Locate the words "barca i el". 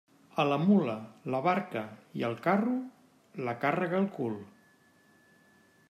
1.47-2.35